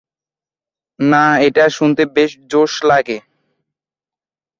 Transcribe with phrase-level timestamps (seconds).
[0.99, 3.17] না, এটা শুনতে বেশ জোস লাগে।